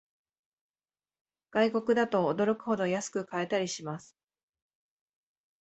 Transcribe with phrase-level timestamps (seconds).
[1.51, 4.15] 外国だと驚くほど安く買えたりします